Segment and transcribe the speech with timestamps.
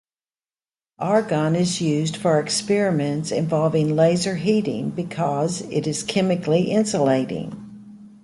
[0.97, 8.09] Argon is used for experiments involving laser heating because it is chemically insulating.